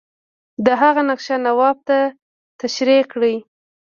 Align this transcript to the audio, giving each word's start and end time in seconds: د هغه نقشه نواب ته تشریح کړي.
د 0.65 0.67
هغه 0.81 1.01
نقشه 1.09 1.35
نواب 1.45 1.77
ته 1.87 1.97
تشریح 2.61 3.03
کړي. 3.13 3.35